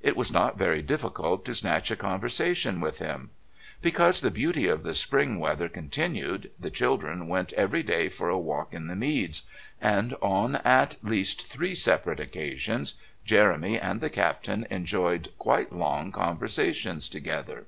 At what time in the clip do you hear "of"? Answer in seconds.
4.66-4.82